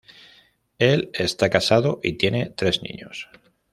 Él 0.79 1.11
está 1.13 1.51
casado 1.51 1.99
y 2.01 2.13
tiene 2.13 2.49
tres 2.57 2.81
niños. 2.81 3.29